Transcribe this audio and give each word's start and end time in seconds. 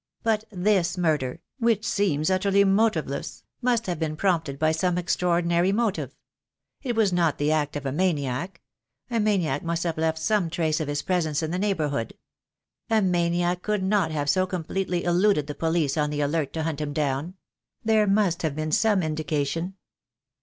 But 0.23 0.45
this 0.49 0.97
murder, 0.97 1.43
which 1.59 1.85
seems 1.85 2.31
utterly 2.31 2.63
motiveless, 2.63 3.43
must 3.61 3.85
have 3.85 3.99
been 3.99 4.15
prompted 4.15 4.57
by 4.57 4.71
some 4.71 4.97
extraordinary 4.97 5.71
motive. 5.71 6.15
It 6.81 6.95
was 6.95 7.13
not 7.13 7.37
the 7.37 7.51
act 7.51 7.75
of 7.75 7.85
a 7.85 7.91
maniac; 7.91 8.63
a 9.11 9.19
maniac 9.19 9.61
must 9.63 9.83
have 9.83 9.99
left 9.99 10.17
some 10.17 10.49
trace 10.49 10.79
of 10.79 10.87
his 10.87 11.03
presence 11.03 11.43
in 11.43 11.51
the 11.51 11.59
neighbourhood. 11.59 12.15
A 12.89 12.99
maniac 13.03 13.61
could 13.61 13.83
not 13.83 14.09
have 14.09 14.27
so 14.27 14.47
com 14.47 14.63
pletely 14.63 15.03
eluded 15.03 15.45
the 15.45 15.53
police 15.53 15.95
on 15.95 16.09
the 16.09 16.21
alert 16.21 16.51
to 16.53 16.63
hunt 16.63 16.81
him 16.81 16.93
down. 16.93 17.35
There 17.85 18.07
must 18.07 18.41
have 18.41 18.55
been 18.55 18.71
some 18.71 19.03
indication." 19.03 19.75